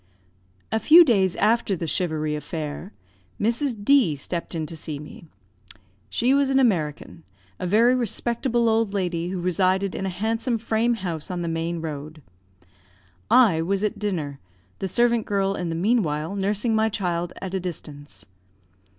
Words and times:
A 0.71 0.79
few 0.79 1.05
days 1.05 1.35
after 1.35 1.75
the 1.75 1.85
charivari 1.85 2.35
affair, 2.35 2.91
Mrs. 3.39 3.85
D 3.85 4.15
stepped 4.15 4.55
in 4.55 4.65
to 4.65 4.75
see 4.75 4.97
me. 4.97 5.25
She 6.09 6.33
was 6.33 6.49
an 6.49 6.57
American; 6.57 7.23
a 7.59 7.67
very 7.67 7.93
respectable 7.93 8.67
old 8.67 8.95
lady, 8.95 9.29
who 9.29 9.39
resided 9.39 9.93
in 9.93 10.07
a 10.07 10.09
handsome 10.09 10.57
frame 10.57 10.95
house 10.95 11.29
on 11.29 11.43
the 11.43 11.47
main 11.47 11.81
road. 11.81 12.23
I 13.29 13.61
was 13.61 13.83
at 13.83 13.99
dinner, 13.99 14.39
the 14.79 14.87
servant 14.87 15.27
girl, 15.27 15.53
in 15.53 15.69
the 15.69 15.75
meanwhile, 15.75 16.35
nursing 16.35 16.73
my 16.73 16.89
child 16.89 17.31
at 17.39 17.53
a 17.53 17.59
distance. 17.59 18.25